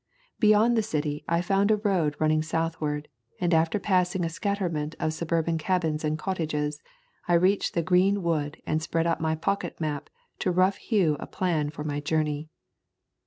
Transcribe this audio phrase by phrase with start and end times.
[0.39, 3.07] Beyond the city I found a road running southward,
[3.39, 6.81] and after passing a scatterment of suburban cabins and cottages
[7.27, 10.09] I reached the green woods and spread out my pocket map
[10.39, 12.49] to rough hew a plan for my journey.